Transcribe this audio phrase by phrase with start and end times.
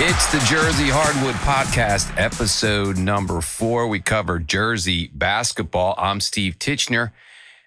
[0.00, 3.88] It's the Jersey Hardwood Podcast, episode number four.
[3.88, 5.96] We cover Jersey basketball.
[5.98, 7.10] I'm Steve Titchener.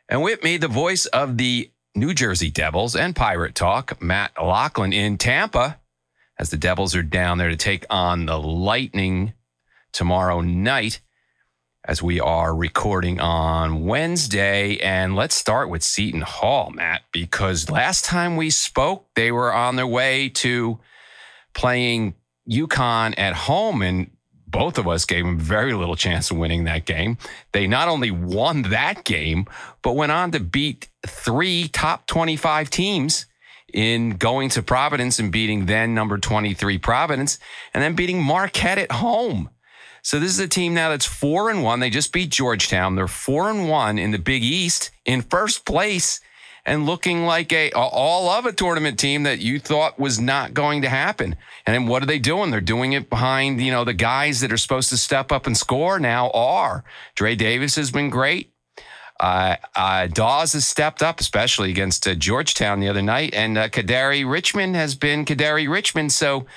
[0.07, 4.94] And with me, the voice of the New Jersey Devils and Pirate Talk, Matt Loughlin
[4.94, 5.81] in Tampa,
[6.39, 9.34] as the Devils are down there to take on the Lightning
[9.91, 11.02] tomorrow night
[11.84, 14.77] as we are recording on Wednesday.
[14.77, 19.76] And let's start with Seton Hall, Matt, because last time we spoke, they were on
[19.76, 20.79] their way to
[21.54, 22.16] playing
[22.50, 24.12] UConn at home, and
[24.48, 27.18] both of us gave them very little chance of winning that game.
[27.54, 29.45] They not only won that game,
[29.82, 33.26] but went on to beat three top 25 teams
[33.73, 37.40] in going to Providence and beating then number 23 Providence,
[37.73, 39.49] and then beating Marquette at home.
[40.04, 41.80] So this is a team now that's four and one.
[41.80, 42.96] They just beat Georgetown.
[42.96, 46.20] They're four and one in the Big East in first place
[46.65, 50.81] and looking like a all of a tournament team that you thought was not going
[50.84, 51.35] to happen.
[51.65, 52.51] And then what are they doing?
[52.51, 55.57] They're doing it behind, you know, the guys that are supposed to step up and
[55.57, 56.84] score now are.
[57.15, 58.53] Dre Davis has been great.
[59.20, 63.70] Uh, uh, Dawes has stepped up, especially against uh, Georgetown the other night, and uh,
[63.70, 66.12] Kadary Richmond has been Kadary Richmond.
[66.12, 66.47] So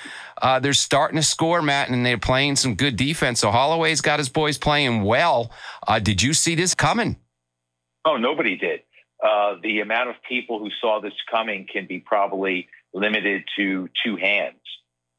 [0.41, 3.39] uh, they're starting to score, Matt, and they're playing some good defense.
[3.39, 5.51] So Holloway's got his boys playing well.
[5.87, 7.17] Uh, did you see this coming?
[8.03, 8.81] Oh, nobody did.
[9.25, 14.17] Uh, the amount of people who saw this coming can be probably limited to two
[14.17, 14.59] hands.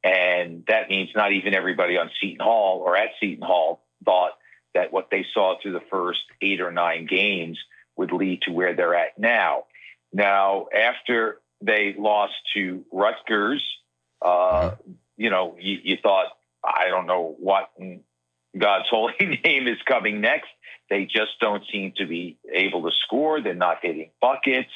[0.04, 4.32] And that means not even everybody on Seton Hall or at Seton Hall thought
[4.74, 7.58] that what they saw through the first eight or nine games
[7.96, 9.64] would lead to where they're at now.
[10.12, 13.64] Now, after they lost to Rutgers,
[14.22, 14.92] uh, mm-hmm.
[15.16, 16.26] you know, you, you, thought,
[16.62, 17.70] I don't know what
[18.56, 20.48] God's holy name is coming next.
[20.88, 23.40] They just don't seem to be able to score.
[23.40, 24.70] They're not hitting buckets.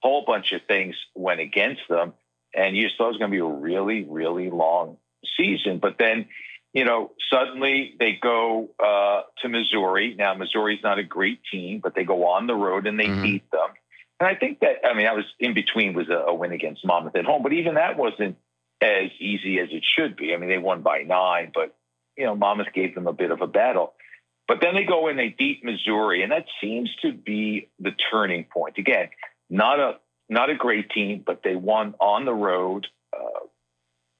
[0.00, 2.14] Whole bunch of things went against them.
[2.54, 4.96] And you just thought it was going to be a really, really long
[5.38, 5.78] season.
[5.78, 6.26] But then,
[6.72, 10.14] you know, suddenly they go uh, to Missouri.
[10.18, 13.22] Now, Missouri's not a great team, but they go on the road and they mm-hmm.
[13.22, 13.68] beat them.
[14.18, 16.84] And I think that, I mean, I was in between was a, a win against
[16.84, 18.36] Monmouth at home, but even that wasn't
[18.80, 20.34] as easy as it should be.
[20.34, 21.74] I mean, they won by nine, but,
[22.16, 23.94] you know, Monmouth gave them a bit of a battle.
[24.48, 28.44] But then they go and they beat Missouri, and that seems to be the turning
[28.44, 28.76] point.
[28.78, 29.08] Again,
[29.48, 32.86] not a not a great team, but they won on the road.
[33.12, 33.46] Uh,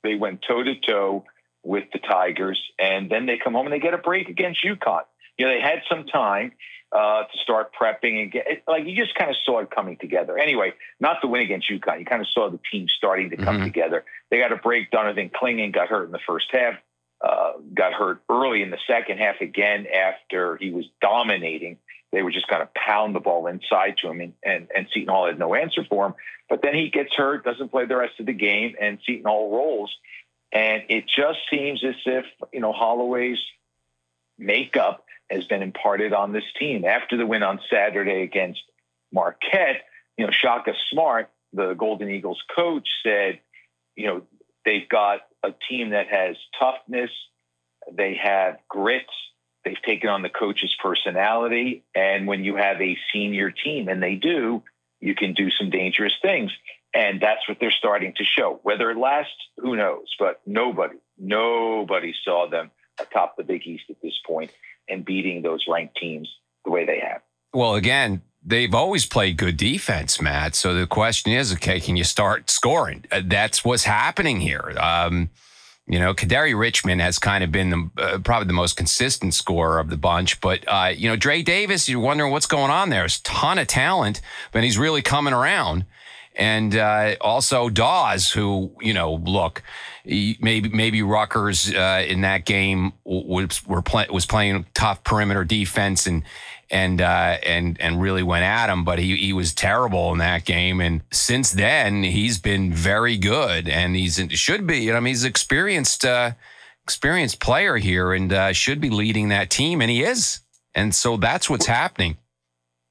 [0.03, 1.25] they went toe to toe
[1.63, 5.03] with the Tigers, and then they come home and they get a break against UConn.
[5.39, 6.53] You know, they had some time
[6.93, 10.39] uh, to start prepping and get like you just kind of saw it coming together.
[10.39, 11.99] Anyway, not the win against UConn.
[11.99, 13.65] You kind of saw the team starting to come mm-hmm.
[13.65, 14.05] together.
[14.31, 14.91] They got a break.
[14.91, 16.75] Donovan Clingan got hurt in the first half
[17.23, 21.79] uh, got hurt early in the second half again after he was dominating.
[22.11, 25.09] They were just going to pound the ball inside to him, and, and, and Seton
[25.09, 26.15] Hall had no answer for him.
[26.51, 29.51] But then he gets hurt, doesn't play the rest of the game, and Seton Hall
[29.51, 29.95] rolls.
[30.53, 33.39] And it just seems as if, you know, Holloway's
[34.39, 36.85] makeup has been imparted on this team.
[36.85, 38.61] After the win on Saturday against
[39.13, 39.83] Marquette,
[40.19, 43.41] you know, Shaka Smart, the Golden Eagles coach, said,
[43.97, 44.23] you know,
[44.67, 47.11] they've got a team that has toughness,
[47.93, 49.07] they have grit,
[49.65, 51.85] they've taken on the coach's personality.
[51.95, 54.63] And when you have a senior team, and they do,
[55.01, 56.53] you can do some dangerous things.
[56.95, 58.61] And that's what they're starting to show.
[58.63, 60.15] Whether it lasts, who knows?
[60.19, 62.71] But nobody, nobody saw them
[63.01, 64.51] atop the Big East at this point
[64.89, 66.29] and beating those ranked teams
[66.65, 67.23] the way they have.
[67.55, 70.55] Well, again, they've always played good defense, Matt.
[70.55, 73.05] So the question is, okay, can you start scoring?
[73.11, 74.75] Uh, that's what's happening here.
[74.79, 75.31] Um,
[75.87, 79.79] you know, Kadary Richmond has kind of been the, uh, probably the most consistent scorer
[79.79, 80.41] of the bunch.
[80.41, 83.01] But, uh, you know, Dre Davis, you're wondering what's going on there.
[83.01, 84.21] There's a ton of talent,
[84.53, 85.85] but he's really coming around.
[86.35, 89.63] And uh, also Dawes, who, you know, look,
[90.05, 96.07] maybe maybe Rutgers uh, in that game was, were play, was playing tough perimeter defense
[96.07, 96.23] and
[96.73, 98.83] and uh, and and really went at him.
[98.85, 103.69] But he he was terrible in that game, and since then he's been very good,
[103.69, 104.91] and he's should be.
[104.91, 106.33] I mean, he's experienced uh,
[106.83, 110.41] experienced player here, and uh, should be leading that team, and he is.
[110.75, 112.17] And so that's what's happening.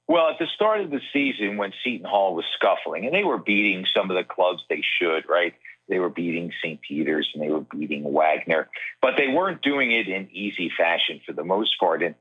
[0.07, 3.39] Well, at the start of the season, when Seton Hall was scuffling, and they were
[3.39, 5.56] beating some of the clubs they should, right?
[5.88, 6.79] They were beating St.
[6.81, 8.69] Peter's and they were beating Wagner,
[9.01, 12.03] but they weren't doing it in easy fashion for the most part.
[12.03, 12.15] And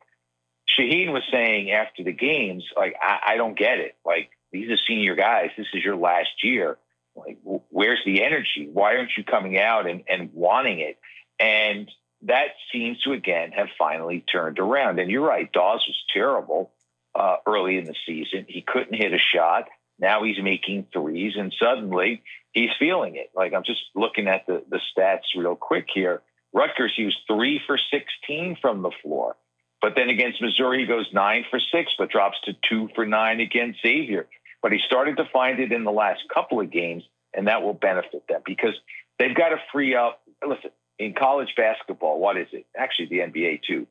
[0.78, 3.96] Shaheen was saying after the games, like, I, I don't get it.
[4.04, 5.50] Like, these are senior guys.
[5.56, 6.78] This is your last year.
[7.14, 8.68] Like, where's the energy?
[8.72, 10.98] Why aren't you coming out and, and wanting it?
[11.38, 11.90] And
[12.22, 14.98] that seems to again have finally turned around.
[14.98, 16.72] And you're right, Dawes was terrible
[17.14, 18.46] uh, early in the season.
[18.48, 19.68] He couldn't hit a shot.
[19.98, 23.30] Now he's making threes, and suddenly he's feeling it.
[23.34, 26.22] Like I'm just looking at the, the stats real quick here.
[26.52, 29.36] Rutgers used three for 16 from the floor.
[29.80, 33.40] But then against Missouri, he goes nine for six, but drops to two for nine
[33.40, 34.28] against Xavier.
[34.62, 37.72] But he started to find it in the last couple of games, and that will
[37.72, 38.74] benefit them because
[39.18, 40.20] they've got to free up.
[40.46, 42.66] Listen, in college basketball, what is it?
[42.76, 43.86] Actually, the NBA too.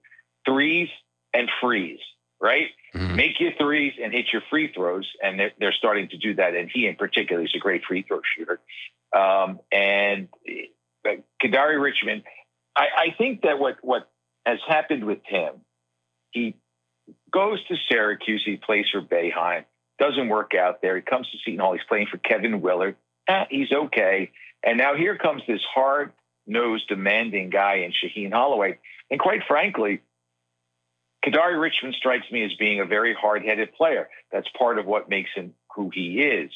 [0.45, 0.89] Threes
[1.33, 1.99] and freeze,
[2.39, 2.67] right?
[2.93, 3.15] Mm-hmm.
[3.15, 6.55] Make your threes and hit your free throws, and they're, they're, starting to do that.
[6.55, 8.59] And he, in particular, is a great free throw shooter.
[9.15, 10.27] Um, and
[11.07, 11.11] uh,
[11.43, 12.23] Kadary Richmond,
[12.75, 14.09] I, I think that what what
[14.45, 15.61] has happened with him,
[16.31, 16.55] he
[17.31, 19.65] goes to Syracuse, he plays for Boeheim,
[19.99, 20.95] doesn't work out there.
[20.95, 22.95] He comes to Seton Hall, he's playing for Kevin Willard.
[23.27, 24.31] Eh, he's okay.
[24.63, 26.11] And now here comes this hard
[26.47, 28.79] nosed, demanding guy in Shaheen Holloway.
[29.11, 30.01] And quite frankly,
[31.25, 34.09] Kadary Richmond strikes me as being a very hard headed player.
[34.31, 36.51] That's part of what makes him who he is.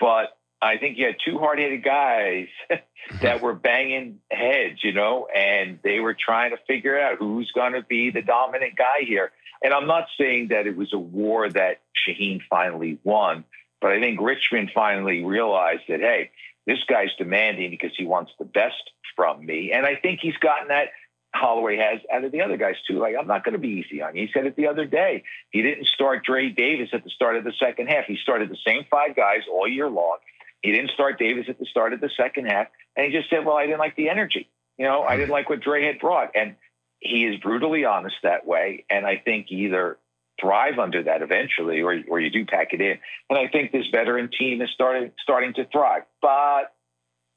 [0.00, 2.48] But I think you had two hard headed guys
[3.20, 7.74] that were banging heads, you know, and they were trying to figure out who's going
[7.74, 9.32] to be the dominant guy here.
[9.62, 13.44] And I'm not saying that it was a war that Shaheen finally won,
[13.80, 16.30] but I think Richmond finally realized that, hey,
[16.66, 19.72] this guy's demanding because he wants the best from me.
[19.72, 20.88] And I think he's gotten that
[21.34, 22.98] Holloway has out of the other guys too.
[22.98, 24.26] Like, I'm not going to be easy on you.
[24.26, 25.22] He said it the other day.
[25.50, 28.06] He didn't start Dre Davis at the start of the second half.
[28.06, 30.18] He started the same five guys all year long.
[30.66, 32.68] He didn't start Davis at the start of the second half.
[32.96, 34.50] And he just said, well, I didn't like the energy.
[34.78, 36.32] You know, I didn't like what Dre had brought.
[36.34, 36.56] And
[37.00, 38.84] he is brutally honest that way.
[38.90, 39.98] And I think either
[40.40, 42.98] thrive under that eventually or, or you do pack it in.
[43.30, 46.02] And I think this veteran team is starting, starting to thrive.
[46.20, 46.74] But,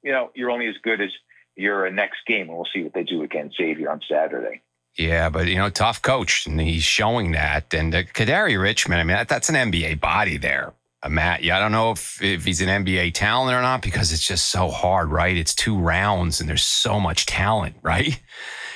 [0.04, 1.10] you know, you're only as good as–
[1.60, 4.62] your next game, and we'll see what they do against Xavier on Saturday.
[4.98, 7.74] Yeah, but you know, tough coach, and he's showing that.
[7.74, 10.74] And uh, Kadary Richmond, I mean, that, that's an NBA body there.
[11.08, 14.26] Matt, yeah, I don't know if, if he's an NBA talent or not because it's
[14.26, 15.38] just so hard, right?
[15.38, 18.20] It's two rounds and there's so much talent, right?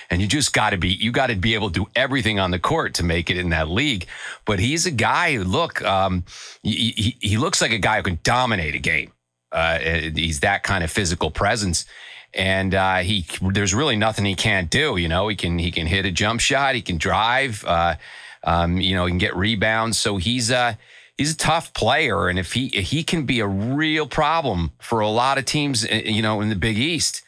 [0.10, 2.52] And you just got to be, you got to be able to do everything on
[2.52, 4.06] the court to make it in that league.
[4.46, 6.24] But he's a guy look, um,
[6.62, 9.12] he, he, he looks like a guy who can dominate a game.
[9.52, 11.86] Uh, he's that kind of physical presence
[12.34, 14.98] and uh, he there's really nothing he can't do.
[14.98, 17.96] You know, he can he can hit a jump shot, he can drive, uh,
[18.44, 19.98] um, you know, he can get rebounds.
[19.98, 20.74] So he's a uh,
[21.18, 25.10] he's a tough player, and if he he can be a real problem for a
[25.10, 27.21] lot of teams, uh, you know, in the Big East.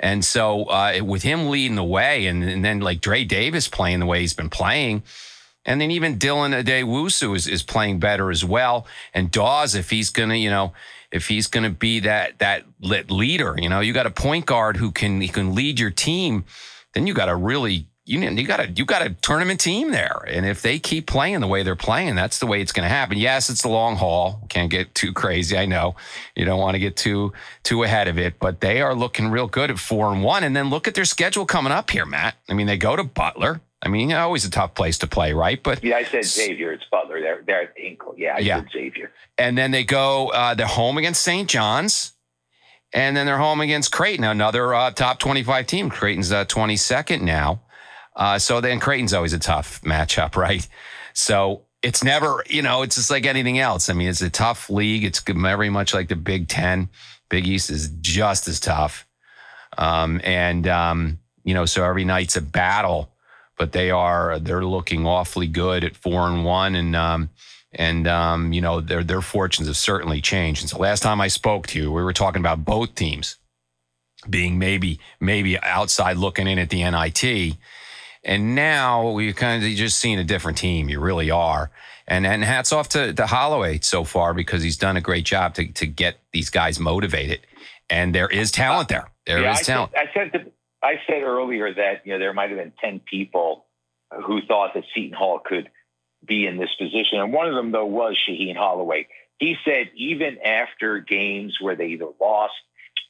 [0.00, 3.98] And so uh, with him leading the way, and, and then like Dre Davis playing
[3.98, 5.02] the way he's been playing.
[5.64, 8.86] And then even Dylan Addae-Wusu is, is playing better as well.
[9.12, 10.72] And Dawes, if he's to, you know,
[11.10, 12.64] if he's to be that that
[13.10, 16.44] leader, you know, you got a point guard who can he can lead your team,
[16.94, 20.24] then you got a really you you got a you got a tournament team there,
[20.26, 22.94] and if they keep playing the way they're playing, that's the way it's going to
[22.94, 23.18] happen.
[23.18, 24.40] Yes, it's the long haul.
[24.48, 25.58] Can't get too crazy.
[25.58, 25.94] I know
[26.34, 27.34] you don't want to get too
[27.64, 30.42] too ahead of it, but they are looking real good at four and one.
[30.42, 32.36] And then look at their schedule coming up here, Matt.
[32.48, 33.60] I mean, they go to Butler.
[33.82, 35.62] I mean, always a tough place to play, right?
[35.62, 36.72] But yeah, I said Xavier.
[36.72, 37.20] It's Butler.
[37.20, 38.14] They're they're at Hinkle.
[38.16, 38.60] Yeah, I yeah.
[38.60, 39.12] said Xavier.
[39.36, 40.28] And then they go.
[40.28, 41.48] Uh, they're home against St.
[41.48, 42.12] John's,
[42.92, 45.90] and then they're home against Creighton, another uh, top twenty-five team.
[45.90, 47.60] Creighton's uh, twenty-second now.
[48.18, 50.66] Uh, so then Creighton's always a tough matchup, right?
[51.14, 53.88] So it's never, you know, it's just like anything else.
[53.88, 55.04] I mean, it's a tough league.
[55.04, 56.90] It's very much like the Big Ten.
[57.30, 59.06] Big East is just as tough,
[59.76, 63.12] um, and um, you know, so every night's a battle
[63.58, 67.28] but they are they're looking awfully good at four and one, and um,
[67.72, 70.62] and um, you know their their fortunes have certainly changed.
[70.62, 73.36] And so last time I spoke to you, we were talking about both teams
[74.30, 77.56] being maybe maybe outside looking in at the NIT,
[78.24, 80.88] and now we kind of just seen a different team.
[80.88, 81.70] You really are.
[82.06, 85.54] And and hats off to, to Holloway so far because he's done a great job
[85.54, 87.40] to to get these guys motivated.
[87.90, 89.10] And there is talent there.
[89.26, 89.92] There yeah, is talent.
[89.94, 93.00] I said, I said I said earlier that you know there might have been ten
[93.00, 93.66] people
[94.24, 95.68] who thought that Seton Hall could
[96.26, 99.06] be in this position, and one of them though was Shaheen Holloway.
[99.38, 102.54] He said even after games where they either lost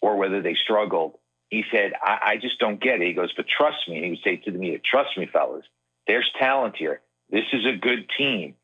[0.03, 1.15] or whether they struggled,
[1.49, 3.07] he said, I, I just don't get it.
[3.07, 3.97] He goes, but trust me.
[3.97, 5.65] And he would say to the media, trust me, fellas,
[6.07, 7.01] there's talent here.
[7.31, 8.55] This is a good team.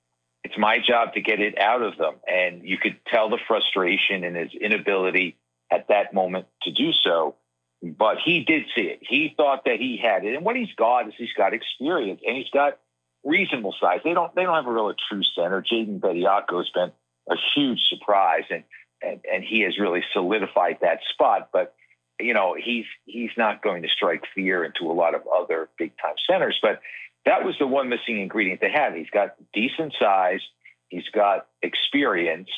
[0.42, 2.14] It's my job to get it out of them.
[2.26, 5.36] And you could tell the frustration and his inability
[5.70, 7.36] at that moment to do so
[7.84, 9.00] but he did see it.
[9.02, 12.36] He thought that he had it, and what he's got is he's got experience and
[12.36, 12.78] he's got
[13.22, 14.00] reasonable size.
[14.02, 15.62] They don't they don't have a real true center.
[15.62, 16.92] Jaden Bediako has been
[17.30, 18.64] a huge surprise, and,
[19.02, 21.50] and and he has really solidified that spot.
[21.52, 21.74] But
[22.21, 25.92] you know he's he's not going to strike fear into a lot of other big
[26.00, 26.59] time centers.
[26.62, 26.80] But
[27.26, 28.94] that was the one missing ingredient they had.
[28.94, 30.40] He's got decent size.
[30.88, 32.50] He's got experience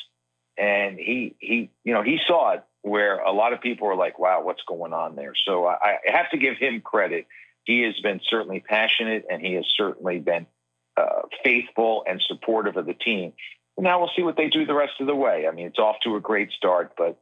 [0.57, 4.17] and he he you know he saw it where a lot of people were like,
[4.17, 7.27] "Wow, what's going on there?" So I, I have to give him credit.
[7.63, 10.47] He has been certainly passionate, and he has certainly been
[10.95, 13.33] uh, faithful and supportive of the team.
[13.77, 15.47] Now we'll see what they do the rest of the way.
[15.47, 17.19] I mean, it's off to a great start, but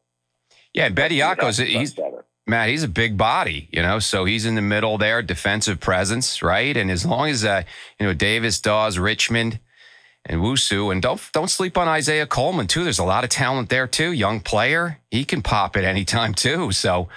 [0.76, 2.26] yeah, Betty Bediako's he's better.
[2.46, 6.44] Matt, he's a big body, you know, so he's in the middle there, defensive presence,
[6.44, 6.76] right?
[6.78, 7.64] And as long as uh,
[8.00, 9.60] you know Davis, Dawes, Richmond,
[10.26, 12.84] and Wusu, and don't don't sleep on Isaiah Coleman too.
[12.84, 14.12] There's a lot of talent there too.
[14.12, 16.74] Young player, he can pop at any time too.
[16.74, 17.08] So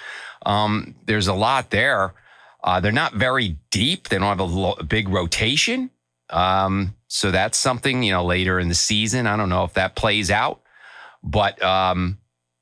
[0.47, 2.15] um, there's a lot there.
[2.63, 4.09] Uh, they're not very deep.
[4.09, 5.91] They don't have a, lo- a big rotation.
[6.31, 9.27] Um, so that's something you know later in the season.
[9.27, 10.61] I don't know if that plays out,
[11.25, 12.19] but um,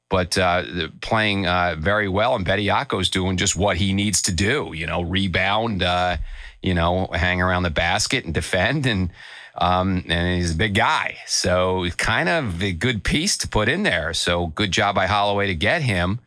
[0.08, 0.62] but uh,
[1.00, 2.34] playing uh, very well.
[2.36, 4.72] And Bediako's doing just what he needs to do.
[4.74, 5.82] You know, rebound.
[5.82, 6.18] Uh,
[6.62, 8.86] you know, hang around the basket and defend.
[8.86, 9.10] And
[9.58, 13.84] um, and he's a big guy, so kind of a good piece to put in
[13.84, 14.12] there.
[14.12, 16.20] So good job by Holloway to get him.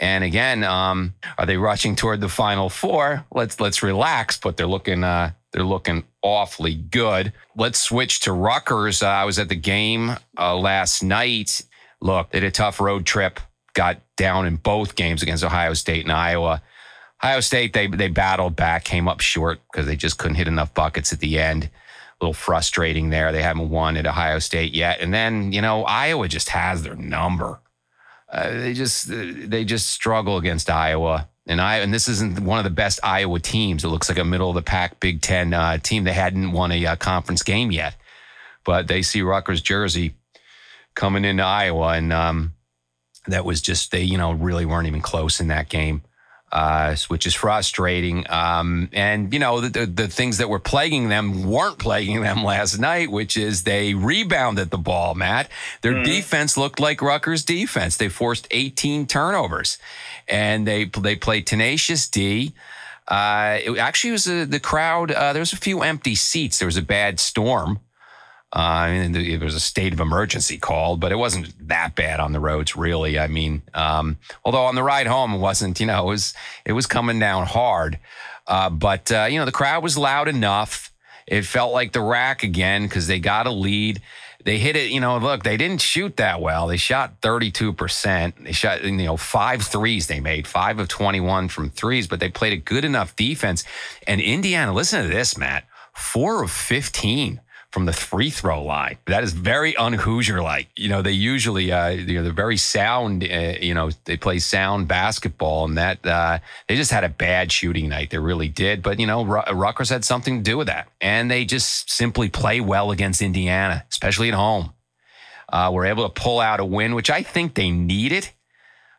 [0.00, 3.26] And again, um, are they rushing toward the final four?
[3.30, 7.34] Let's let's relax, but they're looking uh, they're looking awfully good.
[7.54, 9.02] Let's switch to Rutgers.
[9.02, 11.62] Uh, I was at the game uh, last night
[12.02, 13.40] look, they had a tough road trip,
[13.74, 16.62] got down in both games against Ohio State and Iowa.
[17.22, 20.74] Ohio State, they they battled back, came up short because they just couldn't hit enough
[20.74, 21.64] buckets at the end.
[21.64, 23.32] A little frustrating there.
[23.32, 25.00] They haven't won at Ohio State yet.
[25.00, 27.60] And then, you know, Iowa just has their number.
[28.30, 31.28] Uh, they just they just struggle against Iowa.
[31.46, 33.84] And I and this isn't one of the best Iowa teams.
[33.84, 36.04] It looks like a middle of the pack Big Ten uh, team.
[36.04, 37.96] They hadn't won a uh, conference game yet,
[38.64, 40.14] but they see Rutgers jersey
[40.94, 42.54] coming into Iowa, and um,
[43.26, 46.02] that was just they, you know, really weren't even close in that game.
[46.52, 48.26] Uh, which is frustrating.
[48.28, 52.44] Um, and you know the, the, the things that were plaguing them weren't plaguing them
[52.44, 55.14] last night, which is they rebounded the ball.
[55.14, 55.48] Matt,
[55.80, 56.04] their mm.
[56.04, 57.96] defense looked like Rutgers' defense.
[57.96, 59.78] They forced 18 turnovers,
[60.28, 62.52] and they they played tenacious D.
[63.08, 65.10] Uh, it actually was a, the crowd.
[65.10, 66.58] Uh, there was a few empty seats.
[66.58, 67.80] There was a bad storm.
[68.54, 72.32] Uh, and it was a state of emergency called, but it wasn't that bad on
[72.32, 73.18] the roads, really.
[73.18, 76.34] I mean, um, although on the ride home, it wasn't, you know, it was,
[76.66, 77.98] it was coming down hard.
[78.46, 80.92] Uh, but, uh, you know, the crowd was loud enough.
[81.26, 84.02] It felt like the RAC again because they got a lead.
[84.44, 86.66] They hit it, you know, look, they didn't shoot that well.
[86.66, 88.44] They shot 32%.
[88.44, 92.28] They shot, you know, five threes they made, five of 21 from threes, but they
[92.28, 93.64] played a good enough defense.
[94.06, 97.40] And Indiana, listen to this, Matt, four of 15
[97.72, 98.98] from the free throw line.
[99.06, 100.68] That is very un Hoosier like.
[100.76, 103.24] You know, they usually, uh, you know, they're very sound.
[103.24, 106.38] Uh, you know, they play sound basketball, and that uh,
[106.68, 108.10] they just had a bad shooting night.
[108.10, 108.82] They really did.
[108.82, 112.60] But you know, Rutgers had something to do with that, and they just simply play
[112.60, 114.74] well against Indiana, especially at home.
[115.48, 118.28] Uh, we're able to pull out a win, which I think they needed.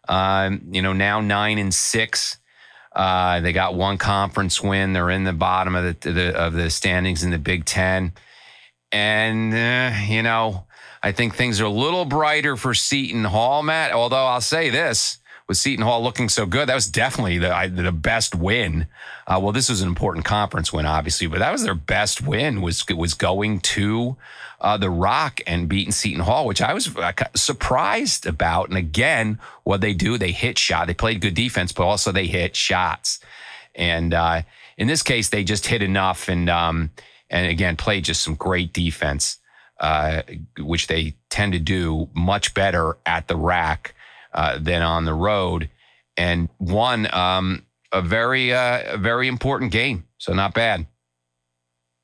[0.09, 2.37] Um, you know, now nine and six.
[2.95, 4.93] Uh, they got one conference win.
[4.93, 8.13] They're in the bottom of the, the of the standings in the Big Ten.
[8.93, 10.65] And, uh, you know,
[11.01, 13.91] I think things are a little brighter for Seton Hall, Matt.
[13.91, 17.91] Although I'll say this with Seton Hall looking so good, that was definitely the, the
[17.91, 18.85] best win.
[19.25, 22.61] Uh, well, this was an important conference win, obviously, but that was their best win
[22.61, 24.15] was was going to
[24.61, 28.69] uh, the Rock and beating Seton Hall, which I was uh, surprised about.
[28.69, 30.85] And again, what they do, they hit shot.
[30.85, 33.19] They played good defense, but also they hit shots.
[33.73, 34.43] And uh,
[34.77, 36.29] in this case, they just hit enough.
[36.29, 36.91] And um,
[37.33, 39.39] and again played just some great defense,
[39.81, 40.21] uh,
[40.59, 43.95] which they tend to do much better at the RAC
[44.33, 45.69] uh, than on the road,
[46.15, 50.05] and won um, a very uh, a very important game.
[50.19, 50.85] So not bad.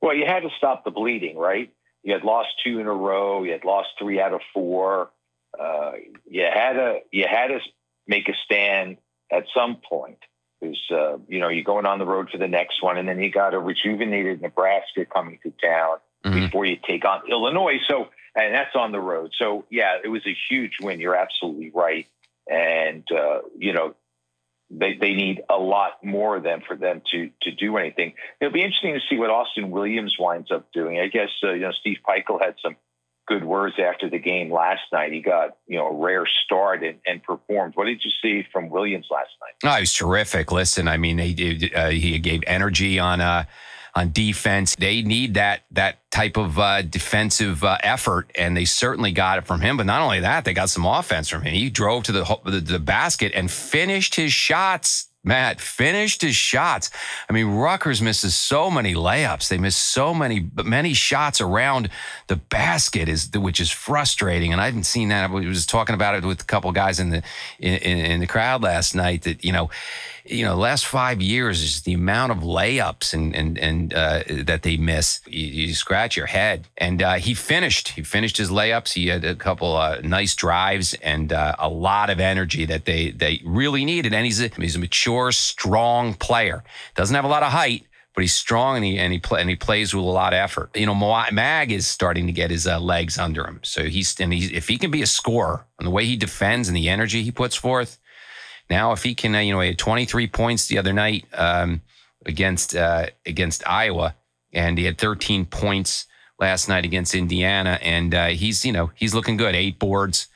[0.02, 1.72] Well, you had to stop the bleeding, right?
[2.04, 3.44] You had lost two in a row.
[3.44, 5.12] You had lost three out of four.
[5.58, 5.92] Uh,
[6.26, 7.60] you had to you had to
[8.08, 8.98] make a stand
[9.32, 10.18] at some point
[10.60, 13.20] because uh, you know you're going on the road for the next one, and then
[13.20, 16.46] you got a rejuvenated Nebraska coming to town mm-hmm.
[16.46, 17.80] before you take on Illinois.
[17.88, 19.32] So, and that's on the road.
[19.38, 21.00] So, yeah, it was a huge win.
[21.00, 22.08] You're absolutely right,
[22.50, 23.96] and uh, you know
[24.70, 28.14] they they need a lot more of them for them to to do anything.
[28.40, 31.00] It'll be interesting to see what Austin Williams winds up doing.
[31.00, 32.76] I guess uh, you know Steve Pikiell had some
[33.30, 35.14] good words after the game last night.
[35.14, 37.76] He got you know a rare start and, and performed.
[37.76, 39.72] What did you see from Williams last night?
[39.72, 40.52] Oh, he was terrific.
[40.52, 43.46] Listen, I mean, he uh, he gave energy on uh,
[43.96, 44.76] on defense.
[44.76, 49.46] They need that that type of uh, defensive uh, effort, and they certainly got it
[49.46, 49.78] from him.
[49.78, 51.54] But not only that, they got some offense from him.
[51.54, 56.90] He drove to the the, the basket and finished his shots Matt finished his shots.
[57.30, 59.50] I mean, Rutgers misses so many layups.
[59.50, 61.90] They miss so many many shots around
[62.28, 64.54] the basket, is which is frustrating.
[64.54, 65.30] And I haven't seen that.
[65.30, 67.22] I was talking about it with a couple guys in the
[67.60, 69.24] in, in the crowd last night.
[69.24, 69.70] That you know,
[70.30, 74.62] you know, last five years is the amount of layups and and and uh, that
[74.62, 75.22] they miss.
[75.28, 76.68] You, you, scratch your head.
[76.78, 77.90] And uh, he finished.
[77.90, 78.94] He finished his layups.
[78.94, 83.12] He had a couple uh, nice drives and uh, a lot of energy that they
[83.12, 84.14] they really needed.
[84.14, 86.64] And he's a, he's a mature, strong player.
[86.96, 89.50] Doesn't have a lot of height, but he's strong and he and he play, and
[89.50, 90.70] he plays with a lot of effort.
[90.76, 90.96] You know,
[91.32, 93.62] Mag is starting to get his uh, legs under him.
[93.64, 96.68] So he's and he's if he can be a scorer and the way he defends
[96.68, 97.98] and the energy he puts forth,
[98.70, 101.82] now, if he can, uh, you know, he had 23 points the other night um,
[102.26, 104.16] against uh, against Iowa,
[104.54, 106.06] and he had 13 points
[106.40, 109.56] last night against Indiana, and uh, he's, you know, he's looking good.
[109.56, 110.28] Eight boards,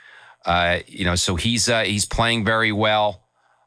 [0.45, 3.21] uh, you know, so he's uh, he's playing very well.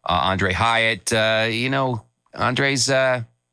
[0.05, 2.05] Uh, Aundre Hyatt, you know,
[2.35, 2.89] Andre's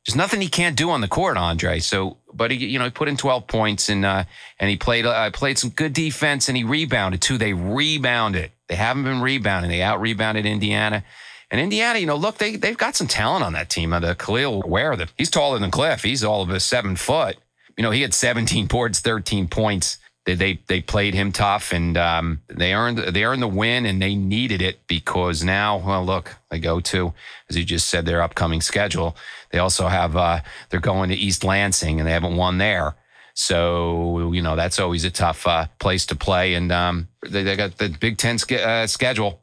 [0.06, 1.78] there's nothing he can't do on the court, Andre.
[1.78, 4.24] So, but he, you know, he put in 12 points and uh,
[4.60, 7.38] and he played uh, played some good defense and he rebounded too.
[7.38, 8.50] They rebounded.
[8.68, 9.70] They haven't been rebounding.
[9.70, 11.04] They out rebounded Indiana.
[11.50, 13.92] And Indiana, you know, look, they they've got some talent on that team.
[13.92, 16.02] Uh, the Kel'el Ware, that he's taller than Cliff.
[16.02, 17.36] He's all of a seven foot.
[17.76, 21.96] You know, he had 17 boards, 13 points they they, they played him tough and
[21.96, 26.36] um, they earned they earned the win and they needed it because now well look
[26.50, 27.12] they go to
[27.48, 29.16] as you just said their upcoming schedule
[29.50, 30.40] they also have uh,
[30.70, 32.96] they're going to East Lansing and they haven't won there
[33.34, 37.56] so you know that's always a tough uh, place to play and um, they, they,
[37.56, 39.42] got the Big Ten ske- uh, schedule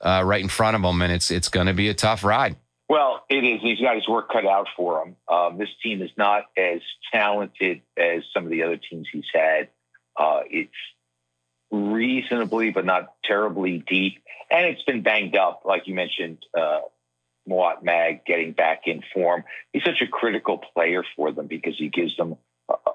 [0.00, 2.56] uh, right in front of them and it's it's going to be a tough ride.
[2.88, 3.62] Well, it is.
[3.62, 5.16] He's got his work cut out for him.
[5.26, 9.68] Um, this team is not as talented as some of the other teams he's had.
[10.14, 10.70] Uh, it's
[11.70, 14.22] reasonably, but not terribly deep.
[14.50, 16.80] And it's been banged up, like you mentioned, uh,
[17.46, 19.44] Mag getting back in form.
[19.72, 22.36] He's such a critical player for them because he gives them,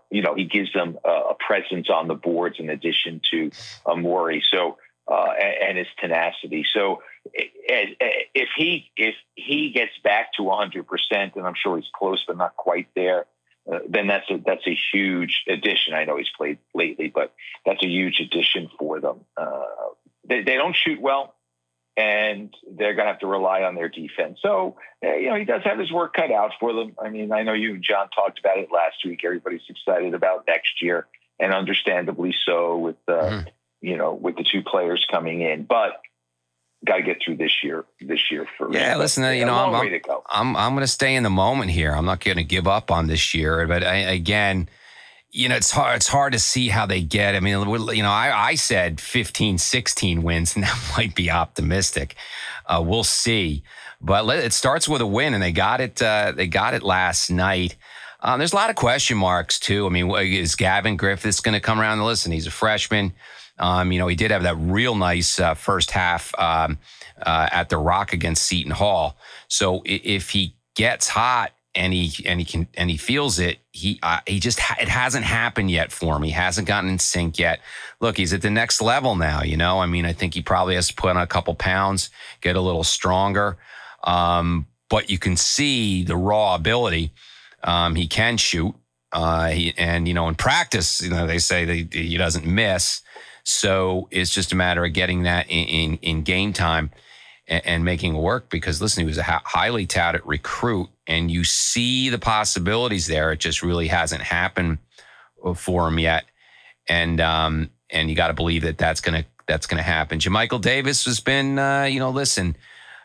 [0.09, 3.51] you know, he gives them a presence on the boards in addition to
[3.85, 4.43] Amori.
[4.51, 4.77] So,
[5.09, 6.65] uh, and, and, his tenacity.
[6.73, 7.01] So,
[7.33, 12.37] if he if he gets back to 100 percent, and I'm sure he's close, but
[12.37, 13.25] not quite there,
[13.71, 15.93] uh, then that's a that's a huge addition.
[15.93, 17.33] I know he's played lately, but
[17.65, 19.21] that's a huge addition for them.
[19.35, 19.63] Uh,
[20.27, 21.35] they, they don't shoot well,
[21.97, 24.37] and they're going to have to rely on their defense.
[24.41, 26.95] So, uh, you know, he does have his work cut out for them.
[27.03, 29.21] I mean, I know you and John talked about it last week.
[29.25, 31.07] Everybody's excited about next year,
[31.39, 33.47] and understandably so with the, mm-hmm.
[33.81, 35.63] you know, with the two players coming in.
[35.63, 35.99] But
[36.85, 37.83] got to get through this year.
[37.99, 38.95] This year for yeah.
[38.97, 41.91] Listen, you know, I'm I'm, I'm, I'm going to stay in the moment here.
[41.91, 43.65] I'm not going to give up on this year.
[43.65, 44.69] But I, again,
[45.37, 45.97] you know, it's hard.
[45.97, 47.35] It's hard to see how they get.
[47.35, 52.15] I mean, you know, I, I said 15, 16 wins, and that might be optimistic.
[52.65, 53.63] Uh, we'll see.
[54.01, 56.01] But let, it starts with a win, and they got it.
[56.01, 57.75] Uh, they got it last night.
[58.19, 59.85] Um, there's a lot of question marks too.
[59.85, 62.31] I mean, is Gavin Griffiths going to come around and listen?
[62.31, 63.13] He's a freshman.
[63.59, 66.79] Um, you know, he did have that real nice uh, first half um,
[67.21, 69.17] uh, at the Rock against Seton Hall.
[69.47, 73.99] So if he gets hot and he and he can and he feels it, he
[74.01, 76.23] uh, he just ha- it hasn't happened yet for him.
[76.23, 77.61] He hasn't gotten in sync yet.
[78.01, 79.43] Look, he's at the next level now.
[79.43, 82.09] You know, I mean, I think he probably has to put on a couple pounds,
[82.41, 83.57] get a little stronger.
[84.03, 87.13] Um, but you can see the raw ability.
[87.63, 88.73] Um, he can shoot.
[89.11, 93.01] Uh, he, and you know, in practice, you know, they say that he doesn't miss.
[93.43, 96.91] So it's just a matter of getting that in, in, in game time
[97.47, 101.43] and, and, making it work because listen, he was a highly touted recruit and you
[101.43, 103.31] see the possibilities there.
[103.31, 104.79] It just really hasn't happened
[105.43, 106.25] uh, for him yet.
[106.89, 110.19] And, um, and you got to believe that that's to, that's to happen.
[110.19, 112.55] Jamichael Davis has been, uh, you know, listen,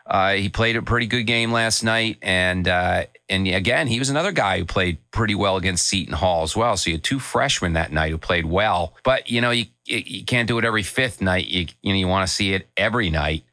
[0.05, 4.09] uh, he played a pretty good game last night, and uh, and again, he was
[4.09, 6.75] another guy who played pretty well against Seton Hall as well.
[6.75, 10.25] So you had two freshmen that night who played well, but you know you you
[10.25, 11.47] can't do it every fifth night.
[11.47, 13.43] You you know you want to see it every night.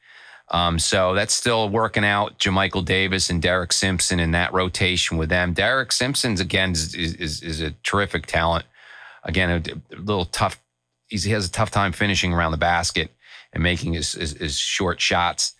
[0.50, 2.38] Um, so that's still working out.
[2.38, 5.52] Jamichael Davis and Derek Simpson in that rotation with them.
[5.52, 8.66] Derek Simpson's again is is, is a terrific talent.
[9.22, 10.60] Again, a, a little tough.
[11.08, 13.10] he has a tough time finishing around the basket
[13.52, 15.54] and making his, his, his short shots.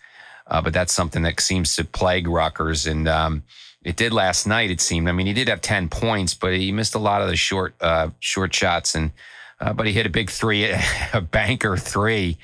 [0.47, 2.85] Uh, but that's something that seems to plague Rutgers.
[2.87, 3.43] And um,
[3.83, 5.07] it did last night, it seemed.
[5.07, 7.75] I mean, he did have 10 points, but he missed a lot of the short
[7.81, 8.95] uh, short shots.
[8.95, 9.11] And
[9.59, 10.71] uh, But he hit a big three,
[11.13, 12.37] a banker three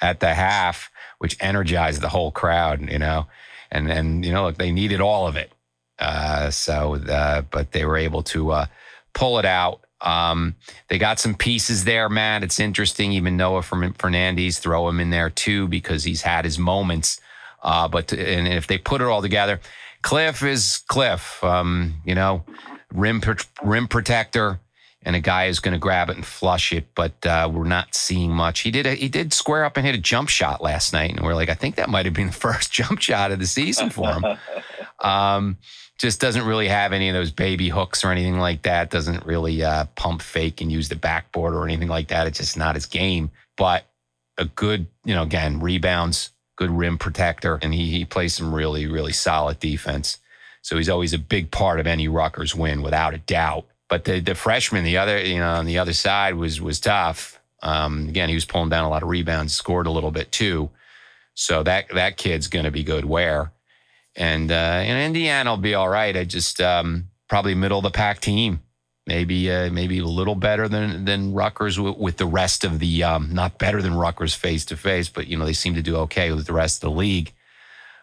[0.00, 3.26] at the half, which energized the whole crowd, you know.
[3.70, 5.52] And, and you know, look, they needed all of it.
[5.98, 8.66] Uh, so, uh, but they were able to uh,
[9.14, 9.80] pull it out.
[10.02, 10.56] Um,
[10.88, 12.44] they got some pieces there, Matt.
[12.44, 13.12] It's interesting.
[13.12, 17.20] Even Noah from Fernandes throw him in there too because he's had his moments
[17.62, 19.60] Uh, but and if they put it all together,
[20.02, 21.42] Cliff is Cliff.
[21.44, 22.44] Um, you know,
[22.92, 23.20] rim
[23.62, 24.60] rim protector,
[25.02, 26.94] and a guy is going to grab it and flush it.
[26.94, 28.60] But uh, we're not seeing much.
[28.60, 31.24] He did a, he did square up and hit a jump shot last night, and
[31.24, 33.90] we're like, I think that might have been the first jump shot of the season
[33.90, 34.24] for him.
[35.00, 35.56] um,
[35.98, 38.90] just doesn't really have any of those baby hooks or anything like that.
[38.90, 42.26] Doesn't really uh, pump fake and use the backboard or anything like that.
[42.26, 43.30] It's just not his game.
[43.56, 43.84] But
[44.36, 48.86] a good, you know, again, rebounds, good rim protector, and he he plays some really
[48.86, 50.18] really solid defense.
[50.62, 53.66] So he's always a big part of any Rutgers win, without a doubt.
[53.88, 57.40] But the the freshman, the other you know on the other side was was tough.
[57.62, 60.70] Um, again, he was pulling down a lot of rebounds, scored a little bit too.
[61.34, 63.04] So that that kid's going to be good.
[63.04, 63.52] Where
[64.18, 66.16] and uh, and Indiana will be all right.
[66.16, 68.60] I just um, probably middle of the pack team,
[69.06, 73.04] maybe uh, maybe a little better than than Rutgers w- with the rest of the
[73.04, 75.96] um, not better than Rutgers face to face, but you know they seem to do
[75.98, 77.32] okay with the rest of the league.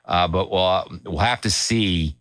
[0.06, 2.16] Uh, but we'll we'll have to see.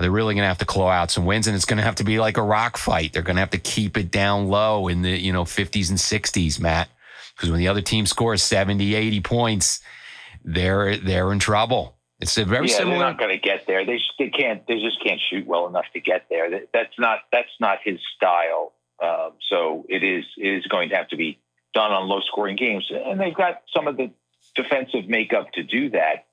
[0.00, 1.96] They're really going to have to claw out some wins, and it's going to have
[1.96, 3.12] to be like a rock fight.
[3.12, 5.98] They're going to have to keep it down low in the you know 50s and
[5.98, 6.88] 60s, Matt,
[7.36, 9.80] because when the other team scores 70, 80 points,
[10.44, 11.96] they're they're in trouble.
[12.20, 12.98] It's a very yeah, similar.
[12.98, 13.86] They're not going to get there.
[13.86, 14.66] They just, they can't.
[14.66, 16.50] They just can't shoot well enough to get there.
[16.50, 18.72] That, that's not that's not his style.
[19.02, 21.38] Um, so it is it is going to have to be
[21.74, 24.10] done on low scoring games, and they've got some of the
[24.56, 26.26] defensive makeup to do that.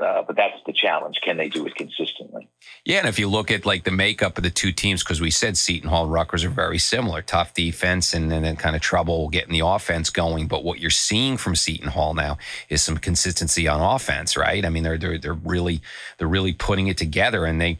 [0.00, 1.18] Uh, but that's the challenge.
[1.24, 2.48] Can they do it consistently?
[2.84, 5.32] Yeah, and if you look at like the makeup of the two teams, because we
[5.32, 9.28] said Seton Hall, Rutgers are very similar, tough defense, and, and then kind of trouble
[9.28, 10.46] getting the offense going.
[10.46, 14.64] But what you're seeing from Seton Hall now is some consistency on offense, right?
[14.64, 15.80] I mean, they're they're they're really
[16.18, 17.78] they're really putting it together, and they,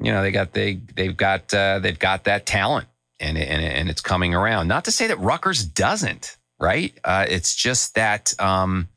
[0.00, 2.88] you know, they got they they've got uh, they've got that talent,
[3.20, 4.66] and and and it's coming around.
[4.66, 6.92] Not to say that Rutgers doesn't, right?
[7.04, 8.34] Uh, it's just that.
[8.40, 8.88] Um,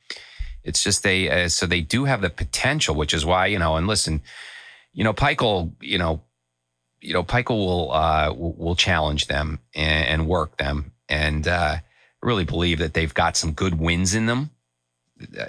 [0.66, 3.76] it's just they, uh, so they do have the potential, which is why, you know,
[3.76, 4.22] and listen,
[4.94, 6.24] you know, Pikiell, you know,
[7.00, 11.78] you know, Pikiell will, uh, will, will challenge them and, and, work them and, uh,
[12.24, 14.50] really believe that they've got some good wins in them.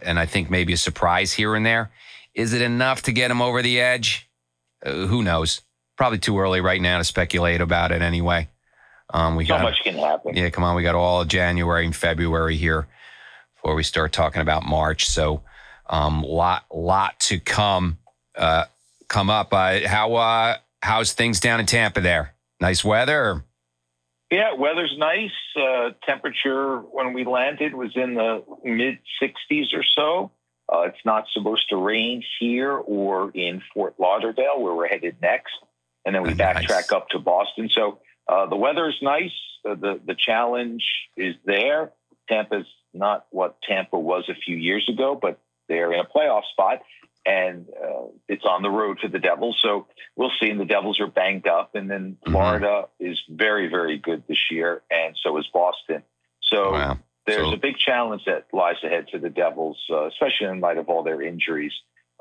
[0.03, 1.91] And I think maybe a surprise here and there.
[2.35, 4.29] Is it enough to get them over the edge?
[4.85, 5.63] Uh, who knows?
[5.97, 8.51] Probably too early right now to speculate about it anyway.
[9.09, 10.37] Um, we so got, much can happen.
[10.37, 10.77] Yeah, come on.
[10.77, 12.87] We got all January and February here
[13.67, 15.09] before we start talking about March.
[15.09, 15.43] So,
[15.91, 17.99] um, lot lot to come
[18.37, 18.67] uh,
[19.09, 19.53] come up.
[19.53, 22.37] Uh, how uh, how's things down in Tampa there?
[22.61, 23.45] Nice weather.
[24.31, 25.33] Yeah, weather's nice.
[25.57, 30.31] Uh, temperature when we landed was in the mid 60s or so.
[30.73, 35.55] Uh, it's not supposed to rain here or in Fort Lauderdale, where we're headed next,
[36.05, 36.67] and then we nice.
[36.67, 37.69] backtrack up to Boston.
[37.69, 37.99] So
[38.29, 39.35] uh, the weather is nice.
[39.65, 40.85] the the challenge
[41.17, 41.91] is there.
[42.29, 46.83] Tampa's not what Tampa was a few years ago, but they're in a playoff spot
[47.27, 49.59] and uh, it's on the road for the Devils.
[49.61, 50.49] So we'll see.
[50.49, 51.75] And the Devils are banged up.
[51.75, 52.33] And then mm-hmm.
[52.33, 53.11] Florida mm-hmm.
[53.11, 54.83] is very, very good this year.
[54.91, 56.05] And so is Boston.
[56.43, 56.99] So wow.
[57.27, 60.79] there's so, a big challenge that lies ahead for the Devils, uh, especially in light
[60.79, 61.73] of all their injuries.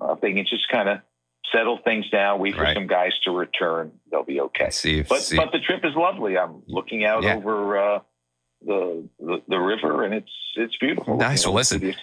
[0.02, 1.00] Uh, if they can just kind of
[1.54, 2.76] settle things down, wait for right.
[2.76, 4.72] some guys to return, they'll be okay.
[4.72, 5.38] See, but, see.
[5.38, 6.36] but the trip is lovely.
[6.36, 7.36] I'm looking out yeah.
[7.36, 8.00] over uh,
[8.66, 11.18] the, the, the river, and it's it's beautiful.
[11.18, 11.46] Nice.
[11.46, 11.94] Well, listen,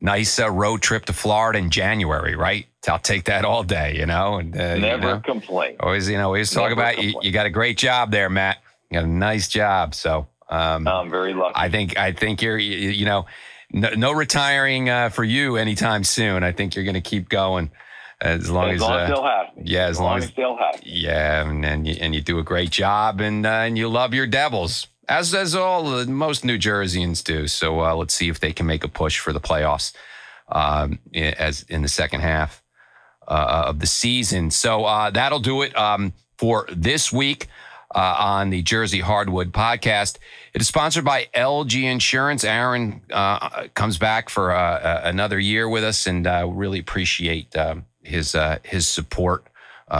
[0.00, 2.66] nice uh, road trip to Florida in January, right?
[2.86, 3.96] I'll take that all day.
[3.96, 5.76] You know, and uh, never you know, complain.
[5.80, 7.30] Always, you know, always talk never about you, you.
[7.30, 8.58] got a great job there, Matt.
[8.90, 9.94] You got a nice job.
[9.94, 11.54] So um, I'm very lucky.
[11.56, 13.26] I think I think you're you, you know
[13.72, 16.44] no, no retiring uh, for you anytime soon.
[16.44, 17.70] I think you're going to keep going
[18.20, 19.62] as long as, as, long as uh, they'll have me.
[19.66, 20.90] Yeah, as, as long, long, as, they'll have me.
[20.90, 24.14] Yeah, and, and you and you do a great job, and uh, and you love
[24.14, 27.46] your Devils as as all uh, most New Jerseyans do.
[27.48, 29.92] So uh, let's see if they can make a push for the playoffs
[30.48, 32.62] um, as in the second half
[33.28, 34.50] uh, of the season.
[34.50, 37.48] So uh, that'll do it um, for this week.
[37.94, 40.18] Uh, on the Jersey Hardwood podcast.
[40.52, 42.42] It is sponsored by LG Insurance.
[42.42, 48.88] Aaron uh, comes back for another year with us, and really appreciate um, his his
[48.88, 49.46] support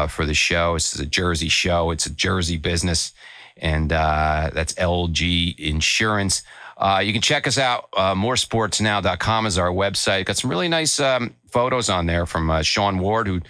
[0.09, 0.75] for the show.
[0.75, 1.93] This is a Jersey show.
[1.93, 3.13] It's a Jersey business
[3.57, 6.43] and uh, that's LG Insurance.
[6.77, 7.89] Uh, you can check us out.
[7.97, 10.25] Uh, moresportsnow.com is our website.
[10.27, 13.41] Got some really nice um, photos on there from uh, Sean Ward, who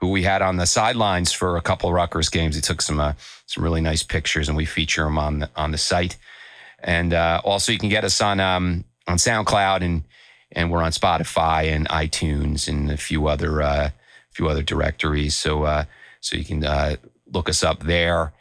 [0.00, 2.56] who we had on the sidelines for a couple Rutgers games.
[2.56, 3.12] He took some uh,
[3.46, 6.16] some really nice pictures, and we feature them on the, on the site.
[6.80, 10.02] And uh, also, you can get us on um, on SoundCloud, and
[10.50, 13.90] and we're on Spotify and iTunes and a few other uh,
[14.32, 15.36] few other directories.
[15.36, 15.84] So uh,
[16.20, 16.98] so you can
[17.32, 18.32] look us up there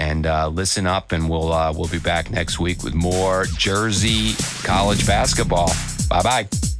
[0.00, 1.12] and uh, listen up.
[1.12, 4.34] And we'll uh, we'll be back next week with more Jersey
[4.64, 5.72] college basketball.
[6.08, 6.79] Bye bye.